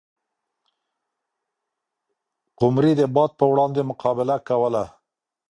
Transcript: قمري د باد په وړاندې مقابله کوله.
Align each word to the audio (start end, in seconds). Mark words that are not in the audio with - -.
قمري 2.59 2.91
د 2.99 3.01
باد 3.15 3.31
په 3.39 3.45
وړاندې 3.51 3.81
مقابله 3.91 4.35
کوله. 4.47 4.83